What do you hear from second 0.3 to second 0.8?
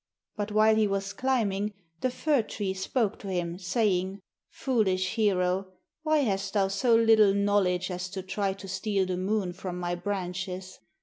But, while